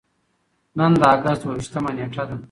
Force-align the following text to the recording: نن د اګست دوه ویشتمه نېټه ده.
نن 0.77 0.91
د 1.01 1.03
اګست 1.13 1.41
دوه 1.41 1.53
ویشتمه 1.57 1.91
نېټه 1.97 2.23
ده. 2.29 2.35